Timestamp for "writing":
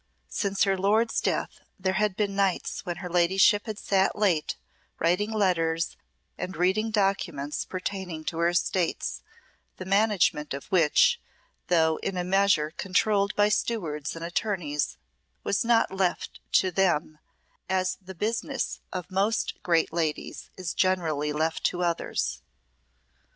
4.97-5.31